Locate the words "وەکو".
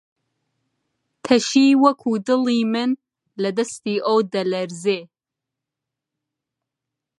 1.83-2.11